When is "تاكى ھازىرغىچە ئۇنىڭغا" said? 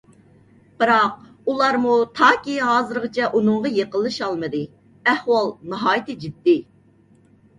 2.19-3.71